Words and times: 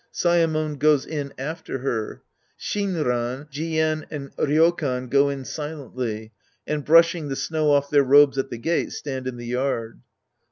(Saemon 0.11 0.79
goes 0.79 1.05
in 1.05 1.31
after 1.37 1.77
her. 1.77 2.23
Shinran, 2.59 3.47
Jien 3.51 4.03
and 4.09 4.35
Ryokan 4.35 5.11
go 5.11 5.29
in 5.29 5.45
silently 5.45 6.31
and, 6.65 6.83
brushing 6.83 7.27
the 7.27 7.35
snow 7.35 7.69
off 7.69 7.91
their 7.91 8.01
robes 8.03 8.39
at 8.39 8.49
the 8.49 8.57
gate, 8.57 8.93
stand 8.93 9.27
in 9.27 9.37
the 9.37 9.45
yard.) 9.45 10.01